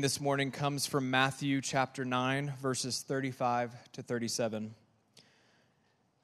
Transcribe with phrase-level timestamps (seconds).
[0.00, 4.74] reading this morning comes from Matthew chapter 9, verses 35 to 37.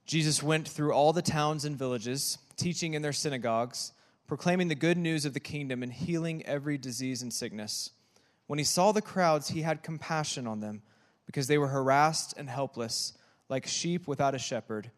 [0.06, 3.92] Jesus went through all the towns and villages, teaching in their synagogues,
[4.26, 7.90] proclaiming the good news of the kingdom, and healing every disease and sickness.
[8.46, 10.80] When he saw the crowds, he had compassion on them,
[11.26, 13.12] because they were harassed and helpless,
[13.50, 14.90] like sheep without a shepherd.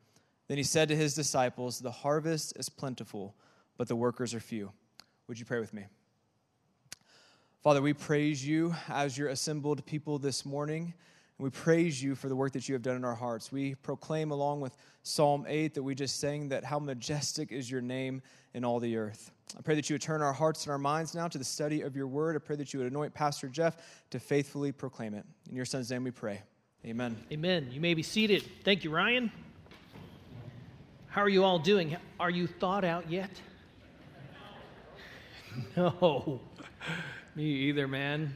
[0.46, 3.34] Then he said to his disciples, The harvest is plentiful,
[3.76, 4.70] but the workers are few.
[5.26, 5.86] Would you pray with me?
[7.60, 10.94] Father, we praise you as your assembled people this morning.
[11.38, 13.50] And we praise you for the work that you have done in our hearts.
[13.50, 17.80] We proclaim, along with Psalm 8 that we just sang, that how majestic is your
[17.80, 18.22] name
[18.54, 19.32] in all the earth.
[19.58, 21.80] I pray that you would turn our hearts and our minds now to the study
[21.80, 22.36] of your word.
[22.36, 23.76] I pray that you would anoint Pastor Jeff
[24.10, 25.24] to faithfully proclaim it.
[25.50, 26.40] In your son's name we pray.
[26.86, 27.16] Amen.
[27.32, 27.68] Amen.
[27.72, 28.44] You may be seated.
[28.62, 29.32] Thank you, Ryan.
[31.08, 31.96] How are you all doing?
[32.20, 33.30] Are you thought out yet?
[35.76, 36.40] No,
[37.38, 38.34] me either, man.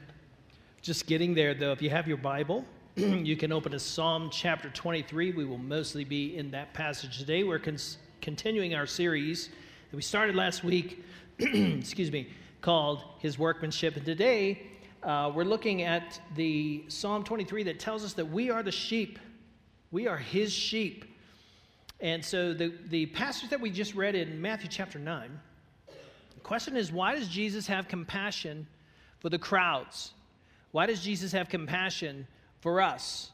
[0.81, 1.72] Just getting there, though.
[1.72, 2.64] If you have your Bible,
[2.95, 5.33] you can open to Psalm chapter 23.
[5.33, 7.42] We will mostly be in that passage today.
[7.42, 9.48] We're cons- continuing our series
[9.91, 11.05] that we started last week,
[11.41, 12.28] excuse me,
[12.61, 13.97] called His Workmanship.
[13.97, 14.69] And today,
[15.03, 19.19] uh, we're looking at the Psalm 23 that tells us that we are the sheep.
[19.91, 21.06] We are His sheep.
[21.98, 25.41] And so the, the passage that we just read in Matthew chapter 9,
[25.89, 28.64] the question is why does Jesus have compassion
[29.23, 30.12] for the crowds?
[30.73, 32.27] Why does Jesus have compassion
[32.61, 33.31] for us?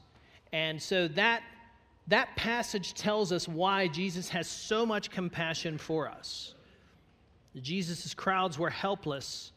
[0.52, 1.42] And so that,
[2.08, 6.54] that passage tells us why Jesus has so much compassion for us.
[7.60, 9.50] Jesus' crowds were helpless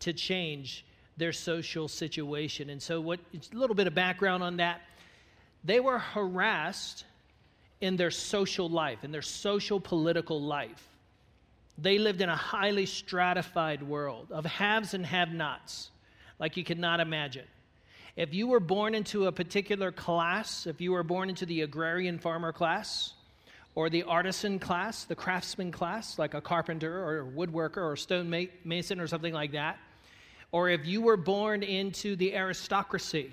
[0.00, 0.84] to change
[1.16, 2.68] their social situation.
[2.68, 4.82] And so, what, a little bit of background on that.
[5.64, 7.04] They were harassed
[7.80, 10.86] in their social life, in their social political life.
[11.80, 15.90] They lived in a highly stratified world of haves and have nots,
[16.38, 17.46] like you could not imagine.
[18.16, 22.18] If you were born into a particular class, if you were born into the agrarian
[22.18, 23.14] farmer class,
[23.76, 27.98] or the artisan class, the craftsman class, like a carpenter or a woodworker or a
[27.98, 28.28] stone
[28.64, 29.78] mason or something like that,
[30.50, 33.32] or if you were born into the aristocracy,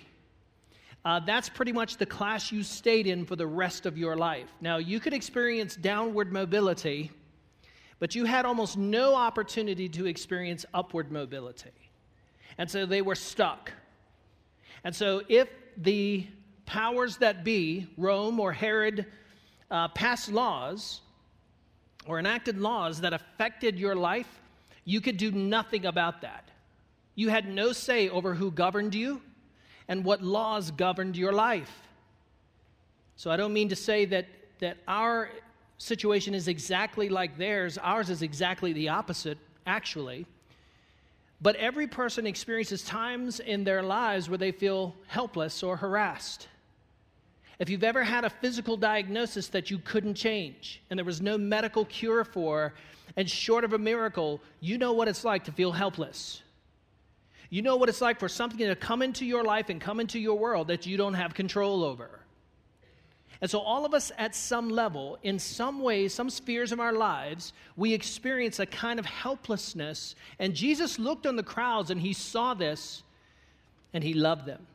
[1.03, 4.50] uh, that's pretty much the class you stayed in for the rest of your life.
[4.61, 7.11] Now, you could experience downward mobility,
[8.00, 11.72] but you had almost no opportunity to experience upward mobility.
[12.57, 13.72] And so they were stuck.
[14.83, 16.28] And so, if the
[16.66, 19.05] powers that be, Rome or Herod,
[19.72, 21.01] uh, passed laws
[22.07, 24.41] or enacted laws that affected your life,
[24.84, 26.50] you could do nothing about that.
[27.16, 29.22] You had no say over who governed you
[29.88, 31.72] and what laws governed your life.
[33.16, 34.28] So I don't mean to say that,
[34.59, 35.29] that our
[35.78, 40.25] situation is exactly like theirs, ours is exactly the opposite, actually.
[41.41, 46.47] But every person experiences times in their lives where they feel helpless or harassed.
[47.59, 51.38] If you've ever had a physical diagnosis that you couldn't change and there was no
[51.38, 52.74] medical cure for,
[53.18, 56.41] and short of a miracle, you know what it's like to feel helpless.
[57.50, 60.19] You know what it's like for something to come into your life and come into
[60.19, 62.19] your world that you don't have control over.
[63.41, 66.94] And so, all of us at some level, in some ways, some spheres of our
[66.94, 70.16] lives, we experience a kind of helplessness.
[70.40, 73.03] And Jesus looked on the crowds and he saw this
[73.94, 74.66] and he loved them.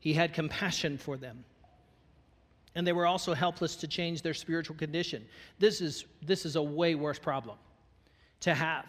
[0.00, 1.44] He had compassion for them.
[2.74, 5.24] And they were also helpless to change their spiritual condition.
[5.58, 7.56] This is, this is a way worse problem
[8.40, 8.84] to have.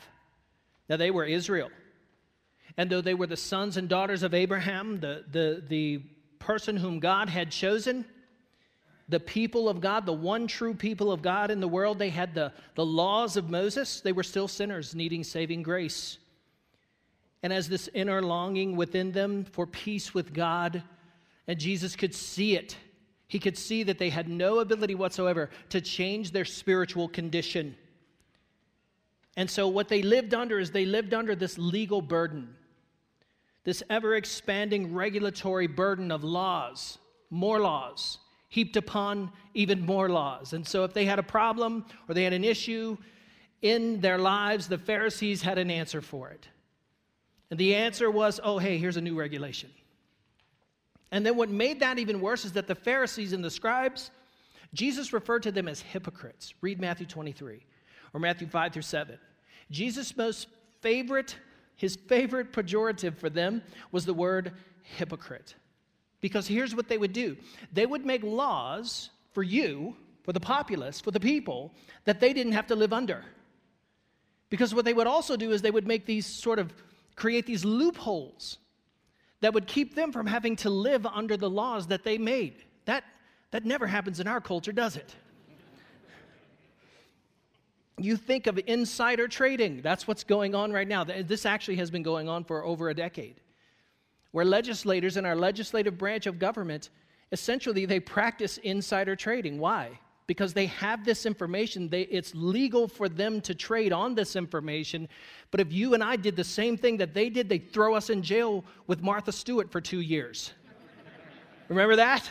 [0.90, 1.70] Now, they were Israel.
[2.76, 6.02] And though they were the sons and daughters of Abraham, the, the, the
[6.40, 8.06] person whom God had chosen,
[9.10, 12.34] the people of God, the one true people of God in the world, they had
[12.34, 16.18] the, the laws of Moses, they were still sinners needing saving grace.
[17.44, 20.84] And as this inner longing within them for peace with God,
[21.48, 22.76] and Jesus could see it,
[23.28, 27.76] he could see that they had no ability whatsoever to change their spiritual condition.
[29.36, 32.56] And so, what they lived under is they lived under this legal burden
[33.68, 37.00] this ever expanding regulatory burden of laws,
[37.30, 38.18] more laws,
[38.48, 40.54] heaped upon even more laws.
[40.54, 42.98] And so, if they had a problem or they had an issue
[43.62, 46.48] in their lives, the Pharisees had an answer for it.
[47.50, 49.70] And the answer was, oh, hey, here's a new regulation.
[51.12, 54.12] And then what made that even worse is that the Pharisees and the scribes,
[54.74, 56.54] Jesus referred to them as hypocrites.
[56.62, 57.66] Read Matthew 23
[58.14, 59.18] or Matthew 5 through 7.
[59.72, 60.48] Jesus' most
[60.82, 61.36] favorite
[61.78, 63.62] his favorite pejorative for them
[63.92, 64.52] was the word
[64.82, 65.56] hypocrite.
[66.22, 67.38] Because here's what they would do
[67.72, 71.74] they would make laws for you, for the populace, for the people,
[72.06, 73.24] that they didn't have to live under.
[74.50, 76.74] Because what they would also do is they would make these sort of
[77.16, 78.58] create these loopholes
[79.42, 82.64] that would keep them from having to live under the laws that they made.
[82.86, 83.04] That,
[83.52, 85.14] that never happens in our culture, does it?
[88.00, 89.82] You think of insider trading.
[89.82, 91.04] That's what's going on right now.
[91.04, 93.42] This actually has been going on for over a decade.
[94.32, 96.90] Where legislators in our legislative branch of government
[97.32, 99.60] essentially they practice insider trading.
[99.60, 100.00] Why?
[100.28, 105.08] Because they have this information, they, it's legal for them to trade on this information.
[105.52, 108.10] But if you and I did the same thing that they did, they'd throw us
[108.10, 110.52] in jail with Martha Stewart for two years.
[111.70, 112.30] Remember that?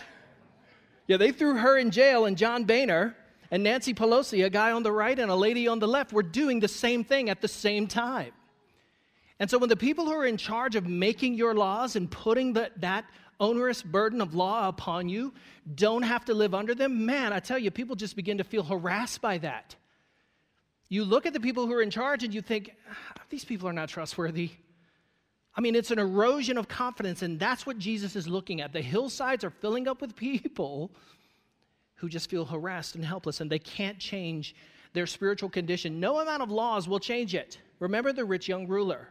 [1.07, 3.17] Yeah, they threw her in jail, and John Boehner
[3.51, 6.23] and Nancy Pelosi, a guy on the right and a lady on the left, were
[6.23, 8.33] doing the same thing at the same time.
[9.39, 12.55] And so when the people who are in charge of making your laws and putting
[12.55, 13.05] the, that
[13.39, 15.35] onerous burden of law upon you
[15.75, 18.63] don't have to live under them, man, I tell you, people just begin to feel
[18.63, 19.77] harassed by that.
[20.89, 23.69] You look at the people who are in charge and you think, ah, these people
[23.69, 24.51] are not trustworthy.
[25.55, 28.73] I mean, it's an erosion of confidence, and that's what Jesus is looking at.
[28.73, 30.93] The hillsides are filling up with people
[31.97, 34.55] who just feel harassed and helpless, and they can't change
[34.93, 35.99] their spiritual condition.
[35.99, 37.59] No amount of laws will change it.
[37.81, 39.09] Remember the rich young ruler.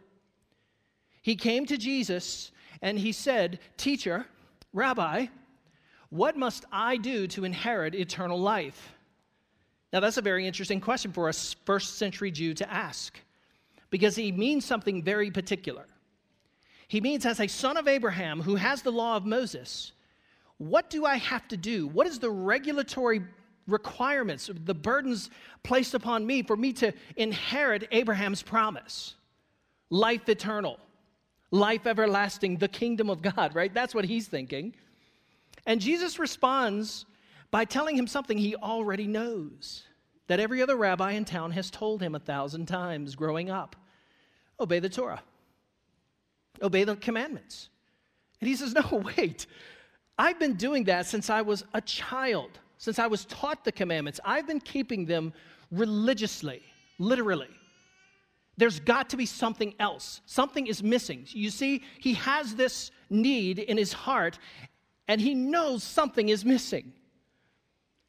[1.25, 2.51] He came to Jesus
[2.83, 4.27] and he said, Teacher,
[4.73, 5.25] Rabbi,
[6.09, 8.93] what must I do to inherit eternal life?
[9.91, 13.19] Now, that's a very interesting question for a first century Jew to ask
[13.89, 15.87] because he means something very particular.
[16.87, 19.93] He means, as a son of Abraham who has the law of Moses,
[20.59, 21.87] what do I have to do?
[21.87, 23.23] What is the regulatory
[23.65, 25.31] requirements, the burdens
[25.63, 29.15] placed upon me for me to inherit Abraham's promise?
[29.89, 30.79] Life eternal,
[31.51, 33.73] life everlasting, the kingdom of God, right?
[33.73, 34.75] That's what he's thinking.
[35.65, 37.05] And Jesus responds
[37.51, 39.83] by telling him something he already knows
[40.27, 43.75] that every other rabbi in town has told him a thousand times growing up
[44.59, 45.21] obey the Torah,
[46.61, 47.69] obey the commandments.
[48.39, 49.45] And he says, No, wait.
[50.17, 54.19] I've been doing that since I was a child, since I was taught the commandments.
[54.23, 55.33] I've been keeping them
[55.71, 56.61] religiously,
[56.99, 57.49] literally.
[58.57, 60.21] There's got to be something else.
[60.25, 61.25] Something is missing.
[61.29, 64.39] You see, he has this need in his heart,
[65.07, 66.93] and he knows something is missing.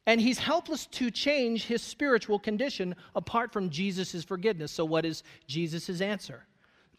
[0.05, 4.71] And he's helpless to change his spiritual condition apart from Jesus' forgiveness.
[4.71, 6.45] So, what is Jesus' answer?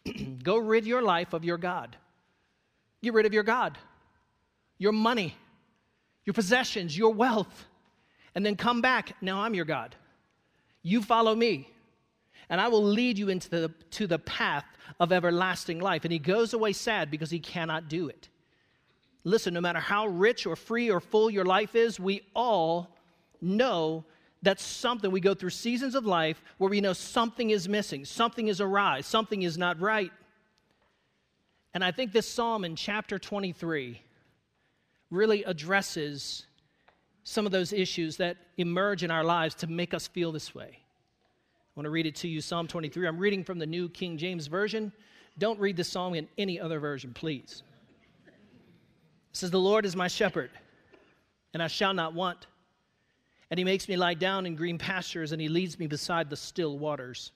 [0.43, 1.97] Go rid your life of your God.
[3.01, 3.77] Get rid of your God,
[4.77, 5.35] your money,
[6.25, 7.65] your possessions, your wealth,
[8.35, 9.15] and then come back.
[9.21, 9.95] Now I'm your God.
[10.83, 11.67] You follow me
[12.49, 14.65] and I will lead you into the, to the path
[14.99, 16.03] of everlasting life.
[16.03, 18.29] And he goes away sad because he cannot do it.
[19.23, 22.95] Listen, no matter how rich or free or full your life is, we all
[23.41, 24.03] know
[24.41, 28.47] that something, we go through seasons of life where we know something is missing, something
[28.47, 30.11] is awry, something is not right.
[31.73, 34.01] And I think this psalm in chapter 23
[35.11, 36.45] really addresses
[37.23, 40.79] some of those issues that emerge in our lives to make us feel this way.
[41.79, 43.07] Want to read it to you, Psalm 23.
[43.07, 44.91] I'm reading from the New King James Version.
[45.37, 47.63] Don't read this psalm in any other version, please.
[48.27, 48.33] It
[49.31, 50.51] says, The Lord is my shepherd,
[51.53, 52.47] and I shall not want.
[53.49, 56.35] And he makes me lie down in green pastures, and he leads me beside the
[56.35, 57.31] still waters.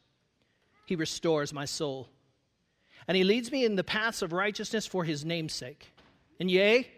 [0.87, 2.09] He restores my soul.
[3.07, 5.89] And he leads me in the paths of righteousness for his name's sake.
[6.41, 6.89] And yea,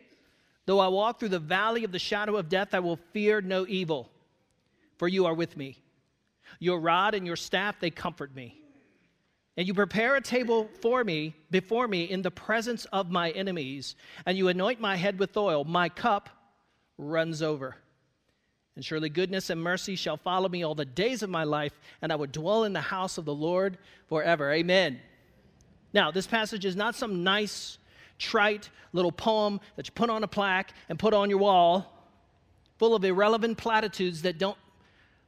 [0.66, 3.68] though I walk through the valley of the shadow of death, I will fear no
[3.68, 4.10] evil,
[4.98, 5.78] for you are with me.
[6.60, 8.60] Your rod and your staff, they comfort me.
[9.58, 13.96] And you prepare a table for me, before me, in the presence of my enemies,
[14.25, 15.64] and you anoint my head with oil.
[15.64, 16.30] My cup
[16.98, 17.78] runs over.
[18.75, 21.72] And surely goodness and mercy shall follow me all the days of my life,
[22.02, 23.78] and I will dwell in the house of the Lord
[24.10, 24.52] forever.
[24.52, 25.00] Amen.
[25.94, 27.78] Now, this passage is not some nice,
[28.20, 31.94] trite little poem that you put on a plaque and put on your wall,
[32.78, 34.58] full of irrelevant platitudes that don't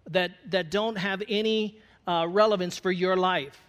[0.10, 3.60] that, that don't have any uh, relevance for your life.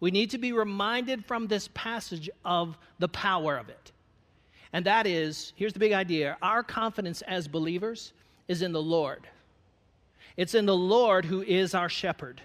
[0.00, 3.92] We need to be reminded from this passage of the power of it.
[4.72, 8.12] And that is here's the big idea our confidence as believers
[8.48, 9.26] is in the Lord.
[10.36, 12.42] It's in the Lord who is our shepherd.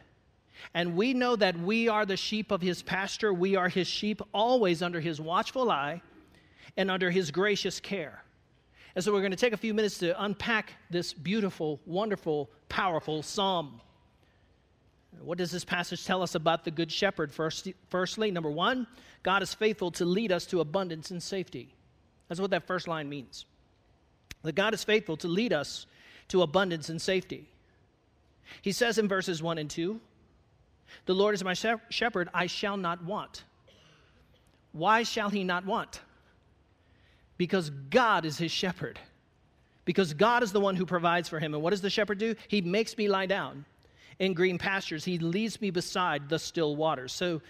[0.74, 3.34] And we know that we are the sheep of his pasture.
[3.34, 6.02] We are his sheep, always under his watchful eye
[6.78, 8.24] and under his gracious care.
[8.96, 13.24] And so we're going to take a few minutes to unpack this beautiful, wonderful, powerful
[13.24, 13.80] psalm.
[15.22, 17.32] What does this passage tell us about the Good Shepherd?
[17.32, 18.88] First, firstly, number one,
[19.24, 21.74] God is faithful to lead us to abundance and safety.
[22.28, 23.46] That's what that first line means.
[24.44, 25.86] That God is faithful to lead us
[26.30, 27.48] to abundance and safety.
[28.62, 30.00] He says in verses 1 and 2,
[31.06, 33.44] The Lord is my shepherd, I shall not want.
[34.72, 36.02] Why shall he not want?
[37.42, 39.00] Because God is his shepherd.
[39.84, 41.56] Because God is the one who provides for him.
[41.56, 42.36] And what does the shepherd do?
[42.48, 43.66] He makes me lie down
[44.20, 47.12] in green pastures, he leads me beside the still waters.
[47.12, 47.42] So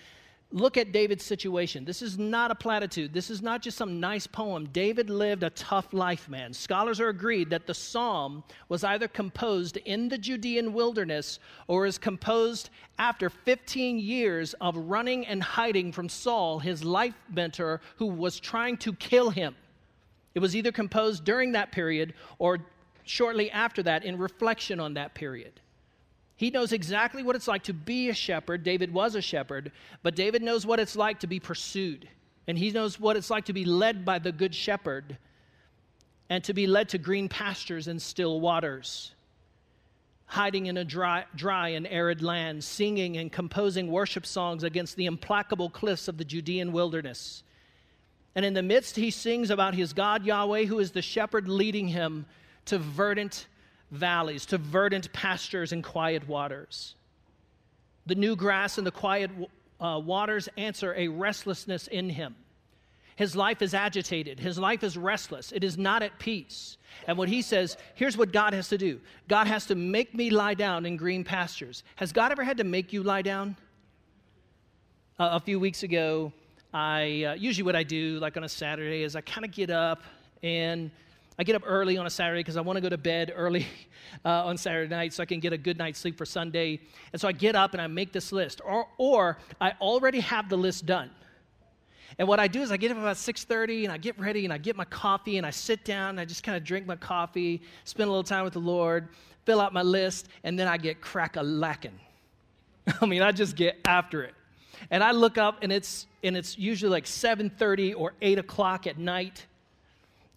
[0.50, 1.84] look at David's situation.
[1.84, 3.12] This is not a platitude.
[3.12, 4.70] This is not just some nice poem.
[4.72, 6.54] David lived a tough life, man.
[6.54, 11.98] Scholars are agreed that the psalm was either composed in the Judean wilderness or is
[11.98, 18.40] composed after 15 years of running and hiding from Saul, his life mentor, who was
[18.40, 19.54] trying to kill him.
[20.34, 22.60] It was either composed during that period or
[23.04, 25.60] shortly after that in reflection on that period.
[26.36, 28.64] He knows exactly what it's like to be a shepherd.
[28.64, 29.72] David was a shepherd,
[30.02, 32.08] but David knows what it's like to be pursued.
[32.48, 35.18] And he knows what it's like to be led by the good shepherd
[36.30, 39.14] and to be led to green pastures and still waters,
[40.26, 45.06] hiding in a dry, dry and arid land, singing and composing worship songs against the
[45.06, 47.44] implacable cliffs of the Judean wilderness.
[48.36, 51.88] And in the midst, he sings about his God Yahweh, who is the shepherd leading
[51.88, 52.26] him
[52.66, 53.48] to verdant
[53.92, 56.96] valleys, to verdant pastures and quiet waters.
[58.06, 59.30] The new grass and the quiet
[59.80, 62.36] uh, waters answer a restlessness in him.
[63.18, 64.40] His life is agitated.
[64.40, 65.52] His life is restless.
[65.52, 66.78] It is not at peace.
[67.08, 70.30] And what he says, here's what God has to do God has to make me
[70.30, 71.84] lie down in green pastures.
[71.98, 73.58] Has God ever had to make you lie down?
[75.20, 76.34] Uh, a few weeks ago,
[76.74, 79.70] I uh, usually what I do, like on a Saturday, is I kind of get
[79.70, 80.04] up
[80.42, 80.90] and
[81.38, 83.66] I get up early on a Saturday because I want to go to bed early
[84.24, 86.80] uh, on Saturday night so I can get a good night's sleep for Sunday.
[87.12, 90.50] And so I get up and I make this list, or, or I already have
[90.50, 91.10] the list done.
[92.18, 94.54] And what I do is I get up about 6:30 and I get ready and
[94.54, 96.98] I get my coffee and I sit down and I just kind of drink my
[96.98, 99.10] coffee, spend a little time with the Lord,
[99.46, 102.00] fill out my list, and then I get crack a lacking.
[103.02, 104.36] I mean, I just get after it.
[104.90, 108.98] And I look up and it's and it's usually like 7:30 or 8 o'clock at
[108.98, 109.46] night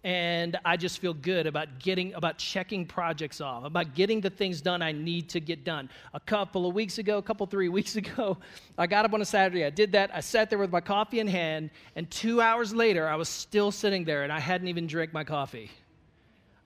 [0.05, 4.61] and I just feel good about getting about checking projects off, about getting the things
[4.61, 5.89] done I need to get done.
[6.13, 8.37] A couple of weeks ago, a couple three weeks ago,
[8.77, 9.65] I got up on a Saturday.
[9.65, 10.11] I did that.
[10.13, 13.71] I sat there with my coffee in hand, and two hours later, I was still
[13.71, 15.71] sitting there, and I hadn't even drank my coffee.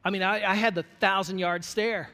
[0.03, 2.09] I mean, I, I had the thousand yard stare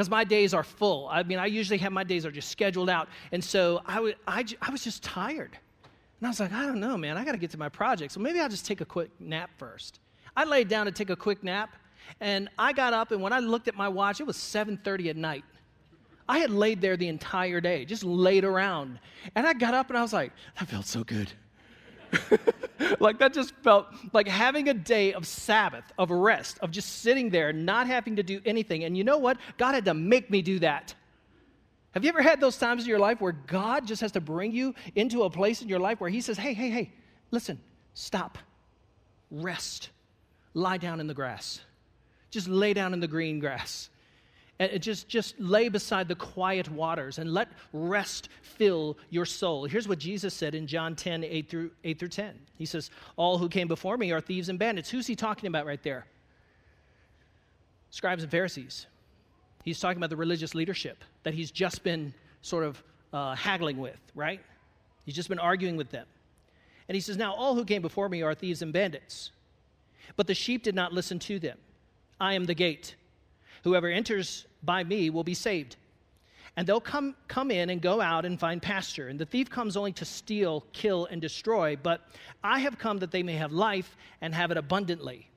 [0.00, 1.08] because my days are full.
[1.10, 4.14] I mean, I usually have my days are just scheduled out, and so I, w-
[4.26, 5.50] I, I was just tired.
[5.52, 7.18] And I was like, I don't know, man.
[7.18, 8.12] I got to get to my project.
[8.12, 10.00] So maybe I'll just take a quick nap first.
[10.34, 11.76] I laid down to take a quick nap,
[12.18, 15.16] and I got up, and when I looked at my watch, it was 7:30 at
[15.18, 15.44] night.
[16.26, 19.00] I had laid there the entire day, just laid around.
[19.34, 21.30] And I got up and I was like, that felt so good.
[23.00, 27.30] like that just felt like having a day of Sabbath, of rest, of just sitting
[27.30, 28.84] there, not having to do anything.
[28.84, 29.38] And you know what?
[29.58, 30.94] God had to make me do that.
[31.92, 34.52] Have you ever had those times in your life where God just has to bring
[34.52, 36.92] you into a place in your life where He says, hey, hey, hey,
[37.30, 37.58] listen,
[37.94, 38.38] stop,
[39.30, 39.90] rest
[40.54, 41.60] lie down in the grass.
[42.30, 43.88] Just lay down in the green grass.
[44.78, 49.64] Just, just lay beside the quiet waters and let rest fill your soul.
[49.64, 52.38] Here's what Jesus said in John 10, 8 through, 8 through 10.
[52.58, 54.90] He says, All who came before me are thieves and bandits.
[54.90, 56.04] Who's he talking about right there?
[57.88, 58.86] Scribes and Pharisees.
[59.64, 62.12] He's talking about the religious leadership that he's just been
[62.42, 62.82] sort of
[63.14, 64.40] uh, haggling with, right?
[65.06, 66.06] He's just been arguing with them.
[66.88, 69.30] And he says, Now all who came before me are thieves and bandits.
[70.16, 71.56] But the sheep did not listen to them.
[72.20, 72.94] I am the gate.
[73.64, 75.76] Whoever enters by me will be saved.
[76.56, 79.08] And they'll come, come in and go out and find pasture.
[79.08, 81.76] And the thief comes only to steal, kill, and destroy.
[81.76, 82.02] But
[82.42, 85.28] I have come that they may have life and have it abundantly.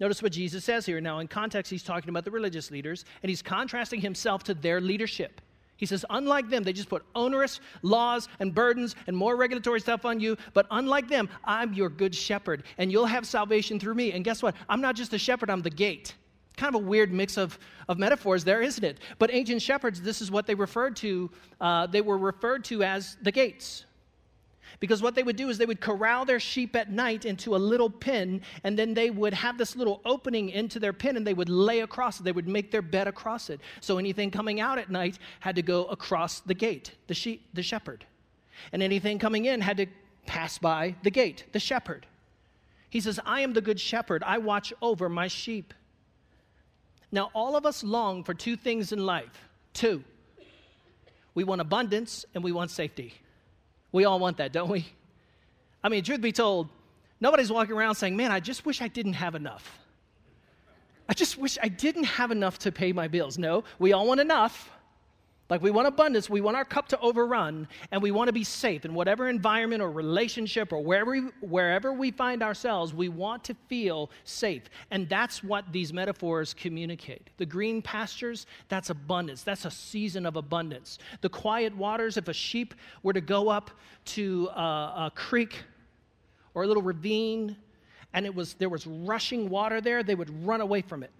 [0.00, 1.00] Notice what Jesus says here.
[1.00, 4.80] Now, in context, he's talking about the religious leaders, and he's contrasting himself to their
[4.80, 5.40] leadership.
[5.76, 10.04] He says, unlike them, they just put onerous laws and burdens and more regulatory stuff
[10.04, 10.36] on you.
[10.54, 14.12] But unlike them, I'm your good shepherd, and you'll have salvation through me.
[14.12, 14.54] And guess what?
[14.68, 16.14] I'm not just a shepherd, I'm the gate.
[16.62, 19.00] Kind of a weird mix of, of metaphors there, isn't it?
[19.18, 21.28] But ancient shepherds, this is what they referred to.
[21.60, 23.84] Uh, they were referred to as the gates.
[24.78, 27.58] Because what they would do is they would corral their sheep at night into a
[27.58, 31.34] little pen, and then they would have this little opening into their pen, and they
[31.34, 32.22] would lay across it.
[32.22, 33.60] They would make their bed across it.
[33.80, 37.64] So anything coming out at night had to go across the gate, the sheep, the
[37.64, 38.06] shepherd.
[38.70, 39.86] And anything coming in had to
[40.26, 42.06] pass by the gate, the shepherd.
[42.88, 44.22] He says, I am the good shepherd.
[44.22, 45.74] I watch over my sheep.
[47.12, 49.48] Now, all of us long for two things in life.
[49.74, 50.02] Two.
[51.34, 53.14] We want abundance and we want safety.
[53.92, 54.86] We all want that, don't we?
[55.84, 56.68] I mean, truth be told,
[57.20, 59.78] nobody's walking around saying, Man, I just wish I didn't have enough.
[61.08, 63.36] I just wish I didn't have enough to pay my bills.
[63.36, 64.70] No, we all want enough.
[65.50, 68.44] Like we want abundance, we want our cup to overrun, and we want to be
[68.44, 73.44] safe in whatever environment or relationship or wherever we, wherever we find ourselves, we want
[73.44, 74.62] to feel safe.
[74.90, 77.28] And that's what these metaphors communicate.
[77.36, 79.42] The green pastures, that's abundance.
[79.42, 80.98] That's a season of abundance.
[81.20, 83.70] The quiet waters, if a sheep were to go up
[84.04, 85.64] to a, a creek
[86.54, 87.56] or a little ravine
[88.14, 91.10] and it was there was rushing water there, they would run away from it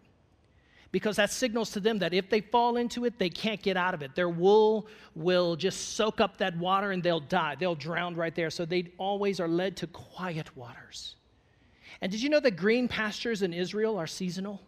[0.92, 3.94] because that signals to them that if they fall into it, they can't get out
[3.94, 4.14] of it.
[4.14, 7.56] Their wool will just soak up that water and they'll die.
[7.58, 8.50] They'll drown right there.
[8.50, 11.16] So they always are led to quiet waters.
[12.02, 14.60] And did you know that green pastures in Israel are seasonal?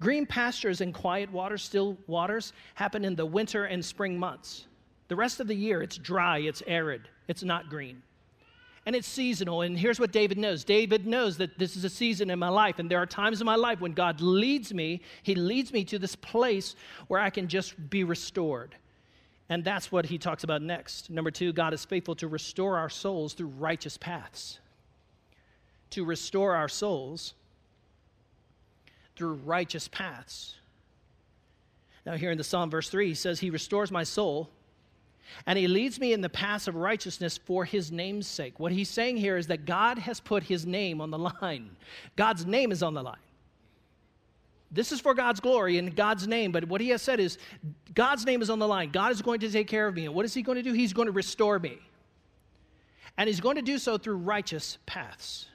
[0.00, 4.66] Green pastures and quiet waters, still waters, happen in the winter and spring months.
[5.06, 8.02] The rest of the year, it's dry, it's arid, it's not green
[8.86, 9.62] and it's seasonal.
[9.62, 12.78] And here's what David knows David knows that this is a season in my life,
[12.78, 15.98] and there are times in my life when God leads me, He leads me to
[15.98, 16.76] this place
[17.08, 18.74] where I can just be restored.
[19.48, 21.10] And that's what he talks about next.
[21.10, 24.58] Number two, God is faithful to restore our souls through righteous paths.
[25.90, 27.34] To restore our souls
[29.16, 30.54] through righteous paths.
[32.06, 34.50] Now, here in the Psalm, verse 3, he says, He restores my soul
[35.46, 38.58] and he leads me in the paths of righteousness for his name's sake.
[38.60, 41.70] What he's saying here is that God has put his name on the line.
[42.16, 43.16] God's name is on the line.
[44.70, 47.38] This is for God's glory and God's name, but what he has said is
[47.94, 48.90] God's name is on the line.
[48.90, 50.06] God is going to take care of me.
[50.06, 50.72] And what is he going to do?
[50.72, 51.78] He's going to restore me.
[53.16, 55.46] And he's going to do so through righteous paths.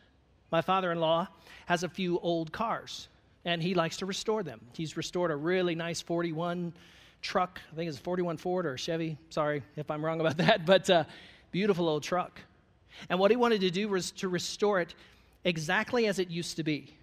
[0.52, 1.28] My father in law
[1.66, 3.10] has a few old cars,
[3.44, 4.62] and he likes to restore them.
[4.74, 6.74] He's restored a really nice 41
[7.22, 7.60] truck.
[7.72, 9.18] I think it's a 41 Ford or Chevy.
[9.30, 11.04] Sorry if I'm wrong about that, but uh,
[11.52, 12.42] beautiful old truck.
[13.10, 14.96] And what he wanted to do was to restore it
[15.44, 16.96] exactly as it used to be.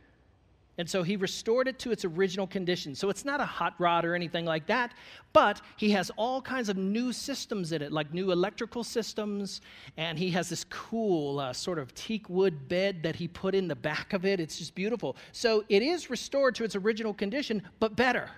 [0.78, 2.94] And so he restored it to its original condition.
[2.94, 4.92] So it's not a hot rod or anything like that,
[5.32, 9.62] but he has all kinds of new systems in it, like new electrical systems.
[9.96, 13.68] And he has this cool uh, sort of teak wood bed that he put in
[13.68, 14.38] the back of it.
[14.38, 15.16] It's just beautiful.
[15.32, 18.30] So it is restored to its original condition, but better.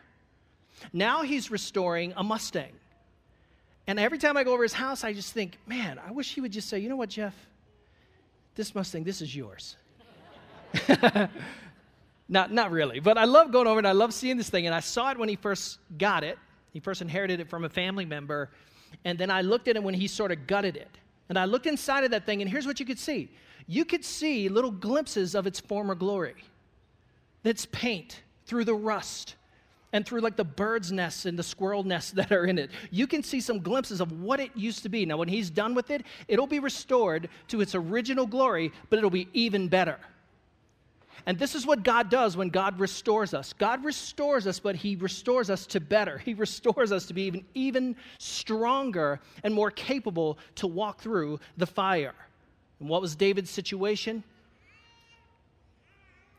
[0.92, 2.72] Now he's restoring a Mustang.
[3.86, 6.40] And every time I go over his house, I just think, man, I wish he
[6.40, 7.34] would just say, you know what, Jeff?
[8.54, 9.76] This Mustang, this is yours.
[12.28, 14.66] not, not really, but I love going over and I love seeing this thing.
[14.66, 16.38] And I saw it when he first got it.
[16.72, 18.50] He first inherited it from a family member.
[19.04, 20.98] And then I looked at it when he sort of gutted it.
[21.28, 23.30] And I looked inside of that thing, and here's what you could see
[23.66, 26.34] you could see little glimpses of its former glory.
[27.44, 29.36] Its paint through the rust,
[29.92, 32.70] and through like the bird's nests and the squirrel nests that are in it.
[32.90, 35.07] You can see some glimpses of what it used to be.
[35.07, 39.11] Now, when he's done with it, it'll be restored to its original glory, but it'll
[39.11, 39.98] be even better.
[41.27, 43.53] And this is what God does when God restores us.
[43.53, 46.16] God restores us, but He restores us to better.
[46.16, 51.66] He restores us to be even, even stronger and more capable to walk through the
[51.66, 52.14] fire.
[52.81, 54.22] And what was David's situation?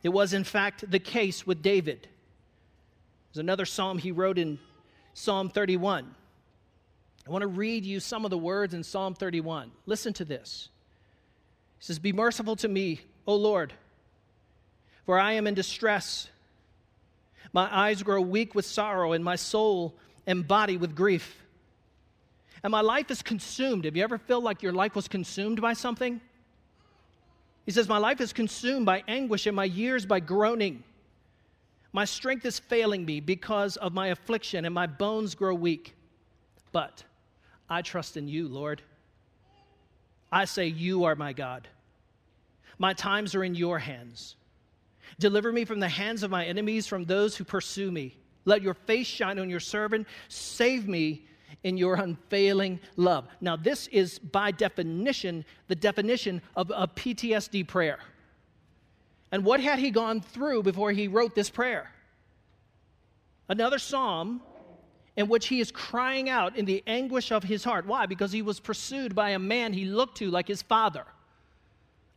[0.01, 2.07] It was, in fact, the case with David.
[3.31, 4.59] There's another psalm he wrote in
[5.13, 6.15] Psalm 31.
[7.27, 9.71] I want to read you some of the words in Psalm 31.
[9.85, 10.69] Listen to this.
[11.77, 13.71] He says, Be merciful to me, O Lord,
[15.05, 16.27] for I am in distress.
[17.53, 21.43] My eyes grow weak with sorrow, and my soul and body with grief.
[22.63, 23.85] And my life is consumed.
[23.85, 26.19] Have you ever felt like your life was consumed by something?
[27.65, 30.83] He says, My life is consumed by anguish, and my years by groaning.
[31.91, 35.95] My strength is failing me because of my affliction, and my bones grow weak.
[36.71, 37.03] But
[37.69, 38.81] I trust in you, Lord.
[40.31, 41.67] I say, You are my God.
[42.77, 44.35] My times are in your hands.
[45.19, 48.15] Deliver me from the hands of my enemies, from those who pursue me.
[48.45, 50.07] Let your face shine on your servant.
[50.29, 51.25] Save me
[51.63, 53.27] in your unfailing love.
[53.41, 57.99] Now, this is by definition the definition of a PTSD prayer.
[59.31, 61.91] And what had he gone through before he wrote this prayer?
[63.47, 64.41] Another psalm
[65.15, 67.85] in which he is crying out in the anguish of his heart.
[67.85, 68.05] Why?
[68.05, 71.03] Because he was pursued by a man he looked to like his father,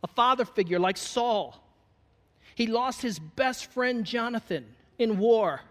[0.03, 1.59] a father figure like Saul.
[2.55, 4.65] He lost his best friend Jonathan
[4.97, 5.61] in war.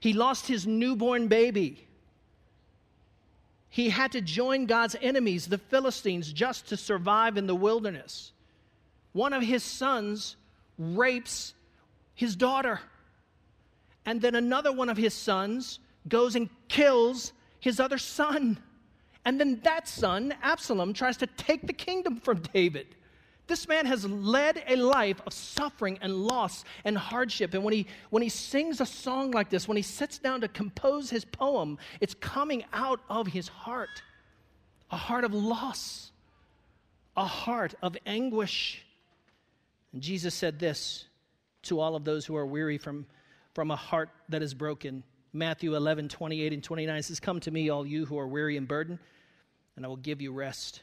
[0.00, 1.86] He lost his newborn baby.
[3.68, 8.32] He had to join God's enemies, the Philistines, just to survive in the wilderness.
[9.12, 10.36] One of his sons
[10.80, 11.54] rapes
[12.14, 12.80] his daughter.
[14.06, 18.58] And then another one of his sons goes and kills his other son.
[19.24, 22.86] And then that son, Absalom, tries to take the kingdom from David.
[23.46, 27.52] This man has led a life of suffering and loss and hardship.
[27.52, 30.48] And when he, when he sings a song like this, when he sits down to
[30.48, 34.02] compose his poem, it's coming out of his heart
[34.92, 36.10] a heart of loss,
[37.16, 38.84] a heart of anguish.
[39.92, 41.04] And Jesus said this
[41.62, 43.06] to all of those who are weary from,
[43.54, 45.02] from a heart that is broken.
[45.32, 48.66] Matthew 11, 28 and 29 says, Come to me, all you who are weary and
[48.66, 48.98] burdened,
[49.76, 50.82] and I will give you rest.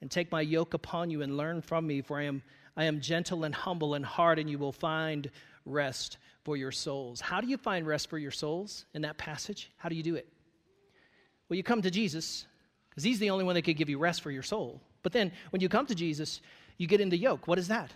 [0.00, 2.42] And take my yoke upon you and learn from me, for I am,
[2.76, 5.30] I am gentle and humble in heart, and you will find
[5.64, 7.20] rest for your souls.
[7.20, 9.70] How do you find rest for your souls in that passage?
[9.76, 10.28] How do you do it?
[11.48, 12.46] Well, you come to Jesus,
[12.90, 14.80] because he's the only one that can give you rest for your soul.
[15.02, 16.40] But then when you come to Jesus,
[16.76, 17.48] you get in the yoke.
[17.48, 17.90] What is that?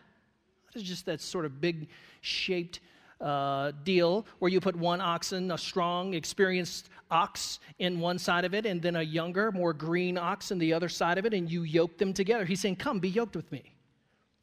[0.74, 1.88] It's just that sort of big
[2.20, 2.80] shaped
[3.20, 8.54] uh, deal where you put one oxen, a strong, experienced ox, in one side of
[8.54, 11.50] it, and then a younger, more green ox in the other side of it, and
[11.50, 12.44] you yoke them together.
[12.44, 13.62] He's saying, Come, be yoked with me.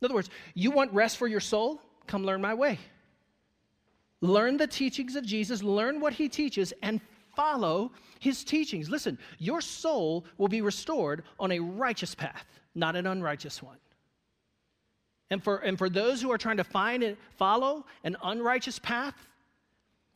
[0.01, 1.81] In other words, you want rest for your soul?
[2.07, 2.79] Come learn my way.
[4.21, 7.01] Learn the teachings of Jesus, learn what he teaches, and
[7.35, 8.89] follow his teachings.
[8.89, 13.77] Listen, your soul will be restored on a righteous path, not an unrighteous one.
[15.29, 19.15] And for, and for those who are trying to find and follow an unrighteous path,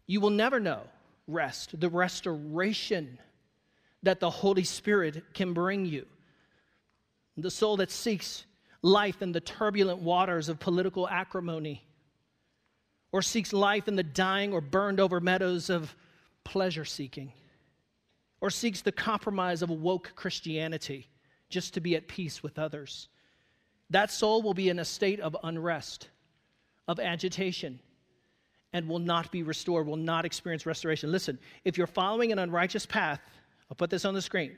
[0.08, 0.82] you will never know
[1.28, 3.20] rest, the restoration
[4.02, 6.06] that the Holy Spirit can bring you.
[7.38, 8.46] The soul that seeks
[8.82, 11.84] life in the turbulent waters of political acrimony,
[13.12, 15.96] or seeks life in the dying or burned over meadows of
[16.44, 17.32] pleasure seeking,
[18.42, 21.08] or seeks the compromise of woke Christianity
[21.50, 23.08] just to be at peace with others
[23.94, 26.10] that soul will be in a state of unrest,
[26.88, 27.80] of agitation,
[28.74, 31.12] and will not be restored, will not experience restoration.
[31.12, 33.22] Listen, if you're following an unrighteous path,
[33.70, 34.58] I'll put this on the screen,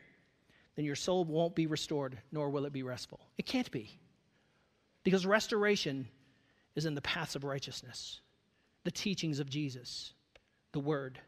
[0.76, 3.20] then your soul won't be restored, nor will it be restful.
[3.38, 4.00] It can't be.
[5.04, 6.08] Because restoration
[6.76, 8.22] is in the paths of righteousness,
[8.86, 10.14] the teachings of Jesus,
[10.72, 11.20] the Word.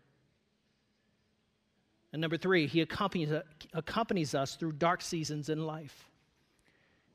[2.14, 3.32] And number three, he accompanies,
[3.74, 6.10] accompanies us through dark seasons in life.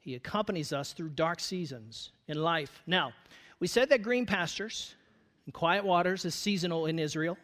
[0.02, 2.82] He accompanies us through dark seasons in life.
[2.86, 3.12] Now,
[3.60, 4.94] we said that green pastures
[5.46, 7.38] and quiet waters is seasonal in Israel.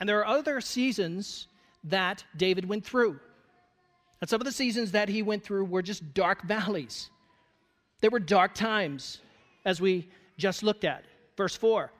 [0.00, 1.46] And there are other seasons
[1.84, 3.20] that David went through.
[4.20, 7.10] And some of the seasons that he went through were just dark valleys.
[8.00, 9.20] There were dark times,
[9.64, 11.04] as we just looked at.
[11.36, 11.92] Verse 4.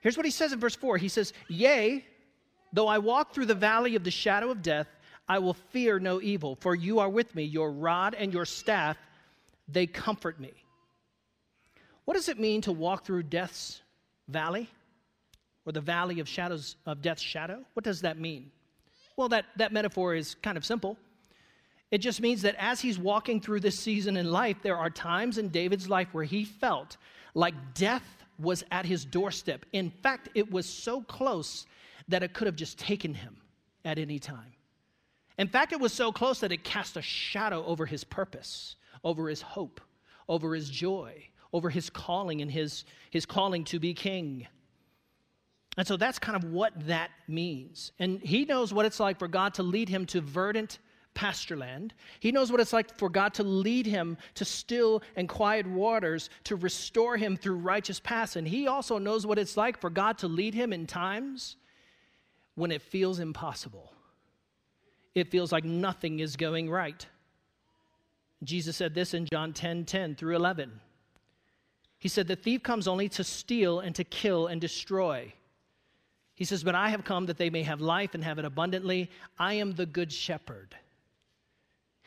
[0.00, 2.04] Here's what he says in verse 4 He says, Yea,
[2.72, 4.88] though I walk through the valley of the shadow of death,
[5.28, 7.44] I will fear no evil, for you are with me.
[7.44, 8.96] Your rod and your staff,
[9.68, 10.52] they comfort me.
[12.04, 13.80] What does it mean to walk through death's
[14.28, 14.68] valley
[15.64, 17.64] or the valley of shadows of death's shadow?
[17.74, 18.50] What does that mean?
[19.16, 20.96] Well, that, that metaphor is kind of simple.
[21.90, 25.38] It just means that as he's walking through this season in life, there are times
[25.38, 26.96] in David's life where he felt
[27.34, 29.66] like death was at his doorstep.
[29.72, 31.66] In fact, it was so close
[32.08, 33.36] that it could have just taken him
[33.84, 34.52] at any time.
[35.42, 39.28] In fact, it was so close that it cast a shadow over his purpose, over
[39.28, 39.80] his hope,
[40.28, 44.46] over his joy, over his calling and his, his calling to be king.
[45.76, 47.90] And so that's kind of what that means.
[47.98, 50.78] And he knows what it's like for God to lead him to verdant
[51.12, 51.92] pasture land.
[52.20, 56.30] He knows what it's like for God to lead him to still and quiet waters,
[56.44, 58.36] to restore him through righteous paths.
[58.36, 61.56] And he also knows what it's like for God to lead him in times
[62.54, 63.92] when it feels impossible
[65.14, 67.06] it feels like nothing is going right.
[68.44, 70.80] Jesus said this in John 10 10 through 11.
[71.98, 75.32] He said, The thief comes only to steal and to kill and destroy.
[76.34, 79.10] He says, But I have come that they may have life and have it abundantly.
[79.38, 80.74] I am the good shepherd.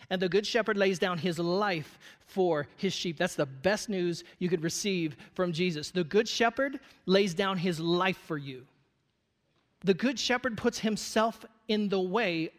[0.10, 3.18] And the good shepherd lays down his life for his sheep.
[3.18, 5.91] That's the best news you could receive from Jesus.
[5.91, 8.65] The good shepherd lays down his life for you.
[9.84, 12.52] The good shepherd puts himself in the way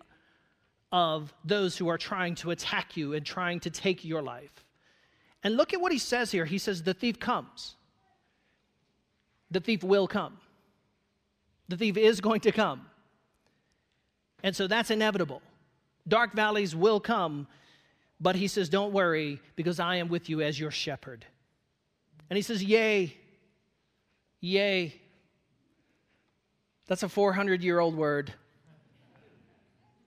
[0.96, 4.64] of those who are trying to attack you and trying to take your life.
[5.44, 6.46] And look at what he says here.
[6.46, 7.74] He says, The thief comes.
[9.50, 10.38] The thief will come.
[11.68, 12.86] The thief is going to come.
[14.42, 15.42] And so that's inevitable.
[16.08, 17.46] Dark valleys will come,
[18.18, 21.26] but he says, Don't worry, because I am with you as your shepherd.
[22.30, 23.14] And he says, Yay,
[24.40, 24.94] yay.
[26.86, 28.32] That's a 400 year old word.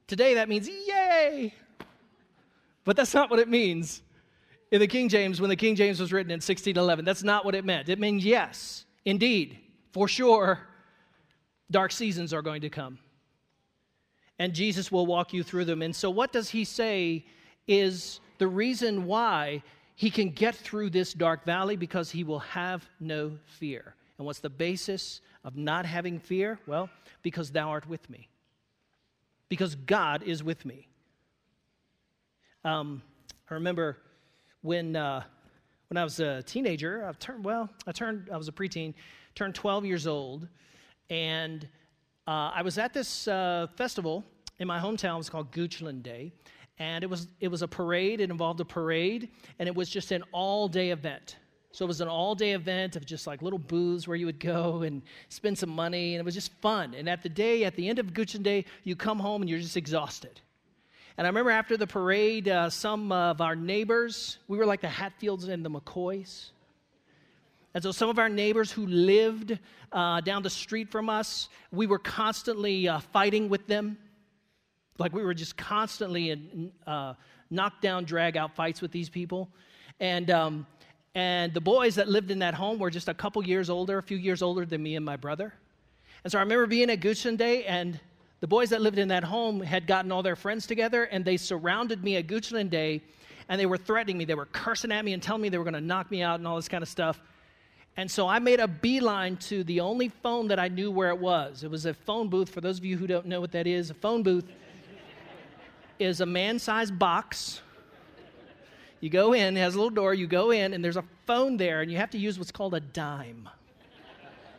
[0.10, 1.54] Today that means yay.
[2.84, 4.02] But that's not what it means
[4.72, 7.06] in the King James when the King James was written in 1611.
[7.06, 7.90] That's not what it meant.
[7.90, 9.60] It means yes, indeed,
[9.92, 10.60] for sure,
[11.70, 12.98] dark seasons are going to come.
[14.40, 15.84] And Jesus will walk you through them.
[15.84, 17.24] And so, what does he say
[17.68, 19.62] is the reason why
[19.96, 23.94] he can get through this dark valley because he will have no fear.
[24.18, 26.58] And what's the basis of not having fear?
[26.66, 26.90] Well,
[27.22, 28.28] because thou art with me.
[29.50, 30.88] Because God is with me.
[32.64, 33.02] Um,
[33.50, 33.98] I remember
[34.62, 35.24] when, uh,
[35.90, 38.94] when I was a teenager, I turned, well, I turned, I was a preteen,
[39.36, 40.48] turned 12 years old,
[41.10, 41.68] and
[42.28, 44.24] uh, I was at this uh, festival
[44.60, 45.16] in my hometown.
[45.16, 46.32] It was called Goochland Day,
[46.78, 48.22] and it was it was a parade.
[48.22, 51.38] It involved a parade, and it was just an all day event.
[51.72, 54.40] So it was an all day event of just like little booths where you would
[54.40, 56.96] go and spend some money, and it was just fun.
[56.96, 59.60] And at the day, at the end of Goochland Day, you come home and you're
[59.60, 60.42] just exhausted.
[61.18, 64.88] And I remember after the parade, uh, some of our neighbors, we were like the
[64.90, 66.52] Hatfields and the McCoys.
[67.74, 69.60] And so some of our neighbors who lived
[69.92, 73.98] uh, down the street from us, we were constantly uh, fighting with them.
[74.98, 77.14] Like we were just constantly in uh,
[77.52, 79.50] knockdown, drag out fights with these people.
[80.00, 80.66] And, um,
[81.20, 84.02] and the boys that lived in that home were just a couple years older, a
[84.02, 85.54] few years older than me and my brother.
[86.24, 88.00] And so I remember being at Goochland Day, and
[88.40, 91.36] the boys that lived in that home had gotten all their friends together, and they
[91.36, 93.02] surrounded me at Goochland Day,
[93.50, 94.24] and they were threatening me.
[94.24, 96.40] They were cursing at me and telling me they were going to knock me out
[96.40, 97.20] and all this kind of stuff.
[97.98, 101.20] And so I made a beeline to the only phone that I knew where it
[101.20, 101.66] was.
[101.66, 102.48] It was a phone booth.
[102.48, 104.46] For those of you who don't know what that is, a phone booth
[106.00, 107.60] is a man sized box.
[109.02, 111.58] You go in, it has a little door, you go in, and there's a phone
[111.58, 113.48] there, and you have to use what's called a dime.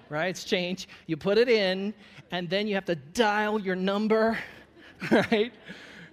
[0.09, 0.29] Right?
[0.29, 0.89] It's change.
[1.07, 1.95] You put it in,
[2.31, 4.39] and then you have to dial your number,
[5.11, 5.53] right?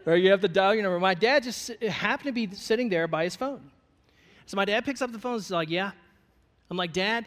[0.05, 0.99] Or you have to dial your number.
[0.99, 3.71] My dad just happened to be sitting there by his phone.
[4.45, 5.91] So my dad picks up the phone and is like, Yeah,
[6.69, 7.25] I'm like, Dad,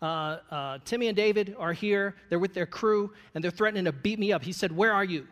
[0.00, 2.14] uh, uh, Timmy and David are here.
[2.28, 4.42] They're with their crew, and they're threatening to beat me up.
[4.42, 5.26] He said, Where are you?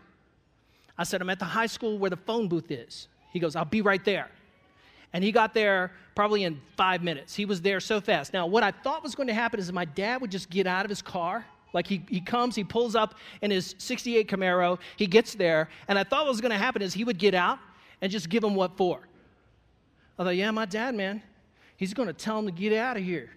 [0.98, 3.08] I said, I'm at the high school where the phone booth is.
[3.32, 4.30] He goes, I'll be right there.
[5.12, 7.34] And he got there probably in five minutes.
[7.34, 8.32] He was there so fast.
[8.32, 10.84] Now, what I thought was going to happen is my dad would just get out
[10.84, 11.44] of his car.
[11.72, 15.98] Like he, he comes, he pulls up in his 68 Camaro, he gets there, and
[15.98, 17.58] I thought what was going to happen is he would get out
[18.00, 19.06] and just give him what for.
[20.18, 21.22] I thought, yeah, my dad, man,
[21.76, 23.30] he's going to tell him to get out of here.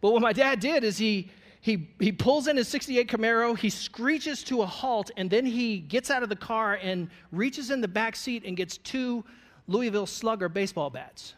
[0.00, 3.70] But what my dad did is he, he, he pulls in his 68 Camaro, he
[3.70, 7.80] screeches to a halt, and then he gets out of the car and reaches in
[7.80, 9.24] the back seat and gets two
[9.68, 11.34] Louisville Slugger baseball bats.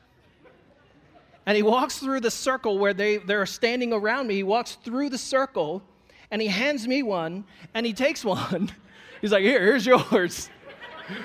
[1.44, 4.36] And he walks through the circle where they, they're standing around me.
[4.36, 5.82] He walks through the circle
[6.30, 8.70] and he hands me one and he takes one.
[9.20, 10.48] He's like, Here, here's yours.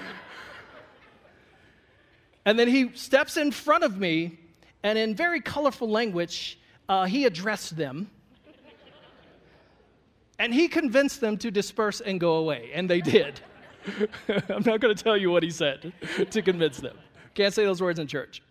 [2.45, 4.39] and then he steps in front of me
[4.83, 8.09] and in very colorful language, uh, he addressed them.
[10.37, 13.39] And he convinced them to disperse and go away, and they did.
[14.49, 15.93] I'm not going to tell you what he said
[16.29, 16.97] to convince them.
[17.33, 18.41] Can't say those words in church.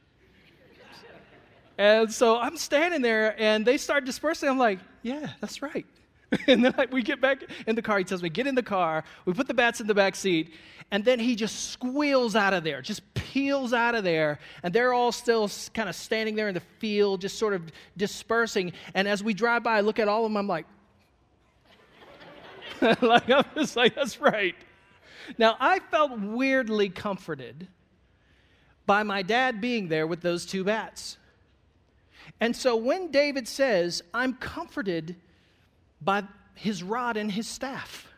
[1.76, 4.48] And so I'm standing there, and they start dispersing.
[4.48, 5.86] I'm like, yeah, that's right.
[6.46, 7.98] and then like, we get back in the car.
[7.98, 9.04] He tells me, get in the car.
[9.24, 10.54] We put the bats in the back seat.
[10.90, 14.38] And then he just squeals out of there, just peels out of there.
[14.62, 18.72] And they're all still kind of standing there in the field, just sort of dispersing.
[18.94, 20.66] And as we drive by, I look at all of them, I'm like,
[23.02, 24.54] like I'm just like, that's right.
[25.38, 27.68] Now, I felt weirdly comforted
[28.86, 31.16] by my dad being there with those two bats.
[32.40, 35.16] And so when David says, I'm comforted
[36.00, 38.08] by his rod and his staff,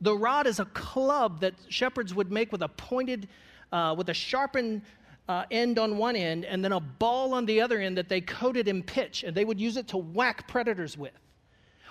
[0.00, 3.28] the rod is a club that shepherds would make with a pointed,
[3.72, 4.82] uh, with a sharpened
[5.28, 8.20] uh, end on one end, and then a ball on the other end that they
[8.20, 11.12] coated in pitch, and they would use it to whack predators with.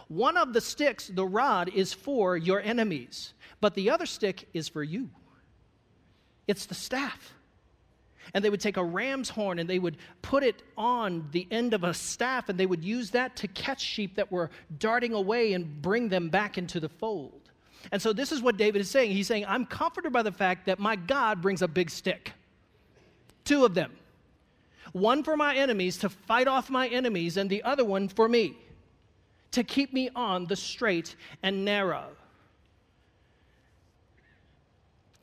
[0.08, 4.70] One of the sticks, the rod, is for your enemies, but the other stick is
[4.70, 5.10] for you.
[6.48, 7.34] It's the staff.
[8.34, 11.74] And they would take a ram's horn and they would put it on the end
[11.74, 15.54] of a staff, and they would use that to catch sheep that were darting away
[15.54, 17.42] and bring them back into the fold.
[17.92, 19.12] And so, this is what David is saying.
[19.12, 22.34] He's saying, I'm comforted by the fact that my God brings a big stick.
[23.46, 23.94] Two of them.
[24.92, 28.58] One for my enemies to fight off my enemies, and the other one for me
[29.52, 32.06] to keep me on the straight and narrow.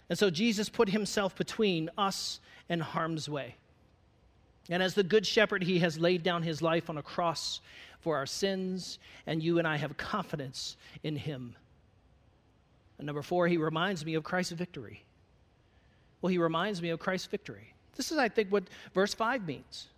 [0.08, 3.56] And so Jesus put himself between us and harm's way.
[4.70, 7.60] And as the Good Shepherd, he has laid down his life on a cross
[8.00, 11.54] for our sins, and you and I have confidence in him.
[12.98, 15.02] And number four, he reminds me of Christ's victory.
[16.20, 17.74] Well, he reminds me of Christ's victory.
[17.96, 19.88] This is, I think, what verse 5 means.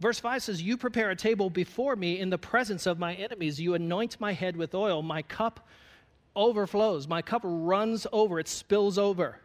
[0.00, 3.60] Verse 5 says, You prepare a table before me in the presence of my enemies.
[3.60, 5.02] You anoint my head with oil.
[5.02, 5.68] My cup
[6.34, 7.06] overflows.
[7.06, 8.40] My cup runs over.
[8.40, 9.38] It spills over.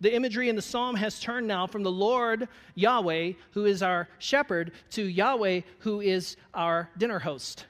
[0.00, 4.08] The imagery in the psalm has turned now from the Lord Yahweh, who is our
[4.18, 7.66] shepherd, to Yahweh, who is our dinner host.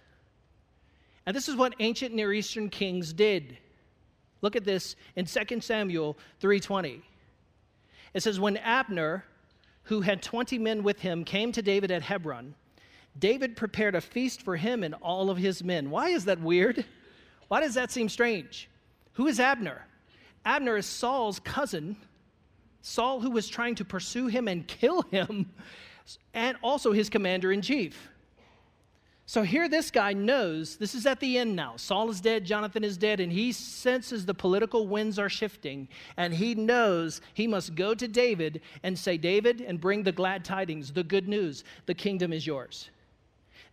[1.27, 3.59] And this is what ancient Near Eastern kings did.
[4.43, 7.03] Look at this in 2 Samuel 3:20.
[8.15, 9.25] It says when Abner,
[9.91, 12.55] who had 20 men with him, came to David at Hebron,
[13.19, 15.91] David prepared a feast for him and all of his men.
[15.91, 16.85] Why is that weird?
[17.49, 18.71] Why does that seem strange?
[19.15, 19.85] Who is Abner?
[20.45, 21.97] Abner is Saul's cousin,
[22.83, 25.51] Saul who was trying to pursue him and kill him,
[26.35, 28.11] and also his commander in chief.
[29.31, 31.75] So here, this guy knows this is at the end now.
[31.77, 35.87] Saul is dead, Jonathan is dead, and he senses the political winds are shifting.
[36.17, 40.45] And he knows he must go to David and say, David, and bring the glad
[40.45, 41.63] tidings, the good news.
[41.87, 42.91] The kingdom is yours.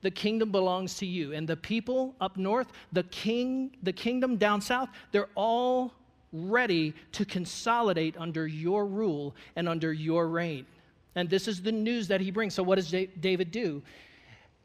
[0.03, 1.33] The kingdom belongs to you.
[1.33, 5.91] And the people up north, the king, the kingdom down south, they're all
[6.31, 10.67] ready to consolidate under your rule and under your reign.
[11.15, 12.53] And this is the news that he brings.
[12.53, 13.81] So, what does David do?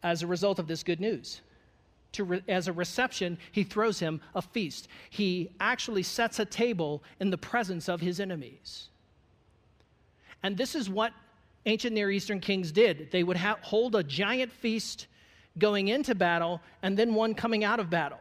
[0.02, 1.40] As a result of this good news.
[2.18, 4.88] Re- as a reception, he throws him a feast.
[5.08, 8.88] He actually sets a table in the presence of his enemies.
[10.42, 11.12] And this is what
[11.64, 13.10] ancient Near Eastern kings did.
[13.10, 15.06] They would ha- hold a giant feast
[15.58, 18.18] going into battle and then one coming out of battle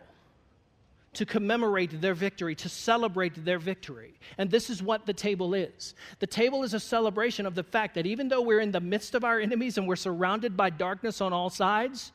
[1.14, 4.14] to commemorate their victory, to celebrate their victory.
[4.38, 5.94] And this is what the table is.
[6.20, 9.14] The table is a celebration of the fact that even though we're in the midst
[9.14, 12.14] of our enemies and we're surrounded by darkness on all sides,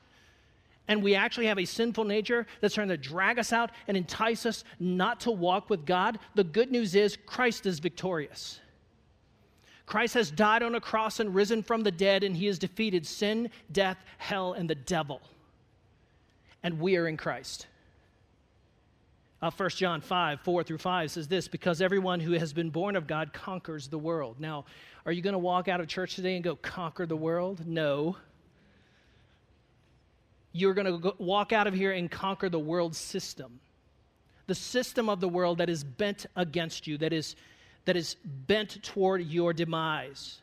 [0.88, 4.46] and we actually have a sinful nature that's trying to drag us out and entice
[4.46, 8.60] us not to walk with God, the good news is Christ is victorious.
[9.84, 13.06] Christ has died on a cross and risen from the dead, and he has defeated
[13.06, 15.20] sin, death, hell, and the devil.
[16.62, 17.66] And we are in Christ.
[19.42, 22.96] Uh, 1 John 5, 4 through 5 says this because everyone who has been born
[22.96, 24.40] of God conquers the world.
[24.40, 24.64] Now,
[25.04, 27.66] are you going to walk out of church today and go conquer the world?
[27.66, 28.16] No.
[30.52, 33.60] You're going to walk out of here and conquer the world system.
[34.46, 37.36] The system of the world that is bent against you, that is,
[37.84, 40.38] that is bent toward your demise.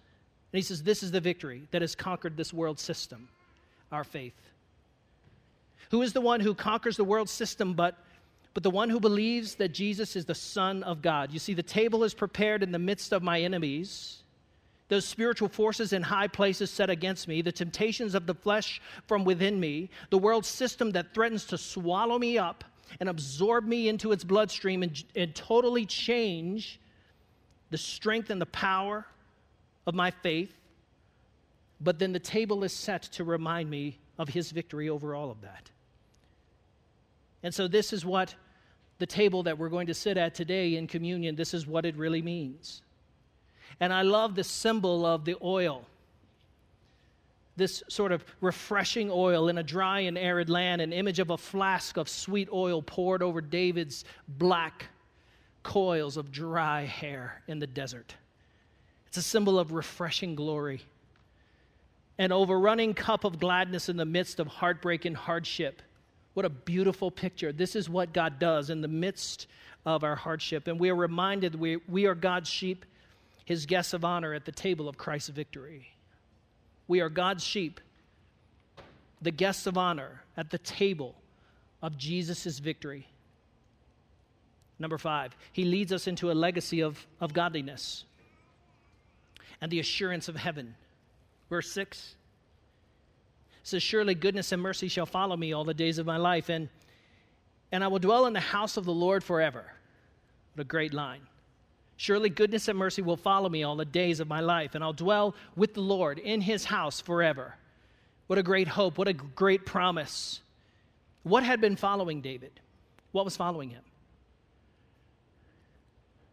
[0.51, 3.27] And he says, This is the victory that has conquered this world system,
[3.91, 4.35] our faith.
[5.89, 7.97] Who is the one who conquers the world system but
[8.53, 11.31] but the one who believes that Jesus is the Son of God.
[11.31, 14.19] You see, the table is prepared in the midst of my enemies,
[14.89, 19.25] those spiritual forces in high places set against me, the temptations of the flesh from
[19.25, 22.63] within me, the world system that threatens to swallow me up
[22.99, 26.79] and absorb me into its bloodstream and, and totally change
[27.71, 29.05] the strength and the power
[29.87, 30.53] of my faith.
[31.81, 35.41] But then the table is set to remind me of his victory over all of
[35.41, 35.71] that.
[37.41, 38.35] And so, this is what
[38.99, 41.95] the table that we're going to sit at today in communion, this is what it
[41.97, 42.81] really means.
[43.79, 45.85] And I love the symbol of the oil.
[47.55, 51.37] This sort of refreshing oil in a dry and arid land, an image of a
[51.37, 54.87] flask of sweet oil poured over David's black
[55.63, 58.15] coils of dry hair in the desert.
[59.07, 60.81] It's a symbol of refreshing glory,
[62.17, 65.81] an overrunning cup of gladness in the midst of heartbreak and hardship
[66.33, 67.51] what a beautiful picture.
[67.51, 69.47] This is what God does in the midst
[69.85, 70.67] of our hardship.
[70.67, 72.85] And we are reminded we, we are God's sheep,
[73.45, 75.87] his guests of honor at the table of Christ's victory.
[76.87, 77.79] We are God's sheep,
[79.21, 81.15] the guests of honor at the table
[81.81, 83.07] of Jesus' victory.
[84.79, 88.05] Number five, he leads us into a legacy of, of godliness
[89.61, 90.75] and the assurance of heaven.
[91.49, 92.15] Verse 6
[93.63, 96.69] says, Surely goodness and mercy shall follow me all the days of my life, and,
[97.71, 99.65] and I will dwell in the house of the Lord forever.
[100.53, 101.21] What a great line.
[101.95, 104.93] Surely goodness and mercy will follow me all the days of my life, and I'll
[104.93, 107.55] dwell with the Lord in his house forever.
[108.27, 108.97] What a great hope.
[108.97, 110.41] What a great promise.
[111.23, 112.59] What had been following David?
[113.11, 113.83] What was following him?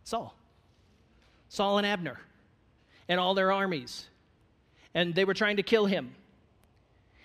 [0.04, 0.34] Saul.
[1.48, 2.18] Saul and Abner
[3.08, 4.06] and all their armies.
[4.94, 6.14] And they were trying to kill him.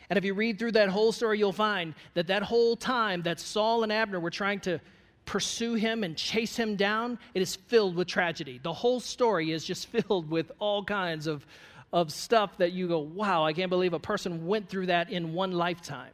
[0.09, 3.39] And if you read through that whole story, you'll find that that whole time that
[3.39, 4.79] Saul and Abner were trying to
[5.25, 8.59] pursue him and chase him down, it is filled with tragedy.
[8.61, 11.45] The whole story is just filled with all kinds of,
[11.91, 15.33] of stuff that you go, wow, I can't believe a person went through that in
[15.33, 16.11] one lifetime.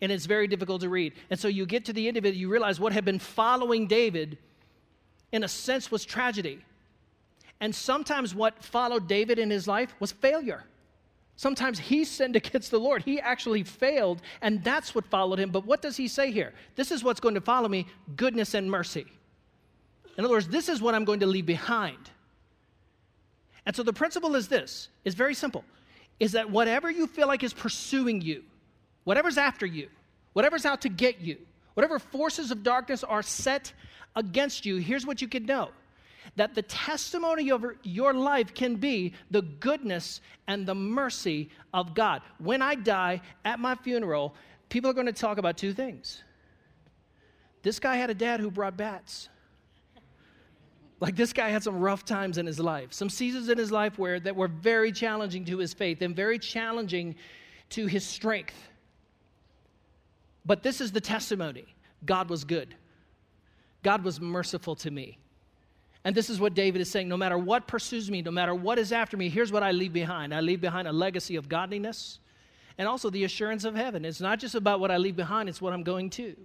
[0.00, 1.14] And it's very difficult to read.
[1.28, 3.88] And so you get to the end of it, you realize what had been following
[3.88, 4.38] David,
[5.32, 6.60] in a sense, was tragedy.
[7.60, 10.64] And sometimes what followed David in his life was failure.
[11.38, 13.04] Sometimes he sinned against the Lord.
[13.04, 15.50] He actually failed, and that's what followed him.
[15.50, 16.52] But what does he say here?
[16.74, 17.86] This is what's going to follow me
[18.16, 19.06] goodness and mercy.
[20.16, 22.10] In other words, this is what I'm going to leave behind.
[23.64, 25.64] And so the principle is this it's very simple
[26.18, 28.42] is that whatever you feel like is pursuing you,
[29.04, 29.88] whatever's after you,
[30.32, 31.36] whatever's out to get you,
[31.74, 33.72] whatever forces of darkness are set
[34.16, 35.70] against you, here's what you can know
[36.36, 42.22] that the testimony of your life can be the goodness and the mercy of God.
[42.38, 44.34] When I die at my funeral,
[44.68, 46.22] people are going to talk about two things.
[47.62, 49.28] This guy had a dad who brought bats.
[51.00, 53.98] Like this guy had some rough times in his life, some seasons in his life
[53.98, 57.14] where that were very challenging to his faith and very challenging
[57.70, 58.68] to his strength.
[60.44, 61.66] But this is the testimony.
[62.04, 62.74] God was good.
[63.82, 65.18] God was merciful to me.
[66.04, 68.78] And this is what David is saying no matter what pursues me, no matter what
[68.78, 70.34] is after me, here's what I leave behind.
[70.34, 72.20] I leave behind a legacy of godliness
[72.78, 74.04] and also the assurance of heaven.
[74.04, 76.36] It's not just about what I leave behind, it's what I'm going to.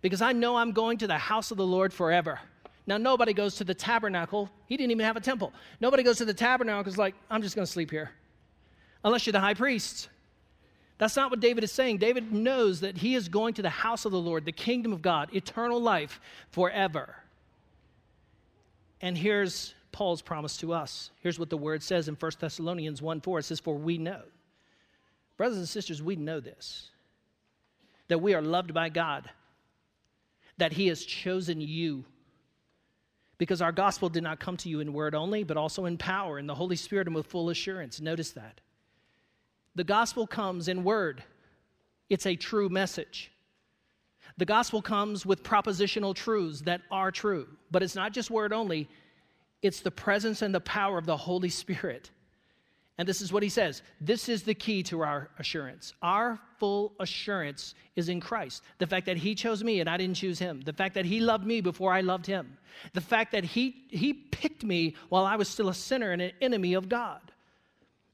[0.00, 2.40] Because I know I'm going to the house of the Lord forever.
[2.84, 4.50] Now, nobody goes to the tabernacle.
[4.66, 5.52] He didn't even have a temple.
[5.80, 8.10] Nobody goes to the tabernacle because, like, I'm just going to sleep here.
[9.04, 10.08] Unless you're the high priest.
[10.98, 11.98] That's not what David is saying.
[11.98, 15.00] David knows that he is going to the house of the Lord, the kingdom of
[15.00, 16.20] God, eternal life
[16.50, 17.21] forever.
[19.02, 21.10] And here's Paul's promise to us.
[21.20, 23.40] Here's what the word says in 1 Thessalonians 1 4.
[23.40, 24.22] It says, For we know.
[25.36, 26.88] Brothers and sisters, we know this
[28.08, 29.28] that we are loved by God,
[30.58, 32.04] that he has chosen you
[33.42, 36.38] because our gospel did not come to you in word only, but also in power,
[36.38, 38.00] in the Holy Spirit, and with full assurance.
[38.00, 38.60] Notice that.
[39.74, 41.24] The gospel comes in word,
[42.08, 43.31] it's a true message.
[44.38, 48.88] The gospel comes with propositional truths that are true, but it's not just word only,
[49.62, 52.10] it's the presence and the power of the Holy Spirit.
[52.98, 55.94] And this is what he says this is the key to our assurance.
[56.02, 58.62] Our full assurance is in Christ.
[58.78, 60.60] The fact that he chose me and I didn't choose him.
[60.60, 62.58] The fact that he loved me before I loved him.
[62.92, 66.32] The fact that he, he picked me while I was still a sinner and an
[66.40, 67.20] enemy of God.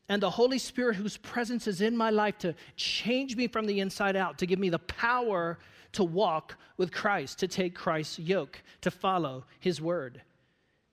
[0.08, 3.80] And the Holy Spirit, whose presence is in my life to change me from the
[3.80, 5.58] inside out, to give me the power
[5.92, 10.22] to walk with Christ, to take Christ's yoke, to follow his word.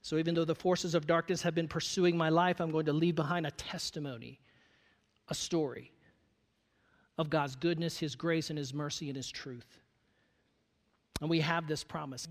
[0.01, 2.93] So even though the forces of darkness have been pursuing my life, I'm going to
[2.93, 4.39] leave behind a testimony,
[5.29, 5.91] a story
[7.17, 9.79] of God's goodness, His grace, and His mercy and His truth.
[11.21, 12.27] And we have this promise.